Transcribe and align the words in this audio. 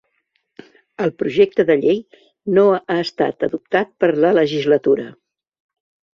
El 1.03 1.11
projecte 1.19 1.65
de 1.67 1.75
llei 1.81 1.99
no 2.57 2.65
ha 2.79 2.97
estat 3.03 3.47
adoptat 3.49 3.93
per 4.05 4.11
la 4.27 4.35
legislatura. 4.41 5.07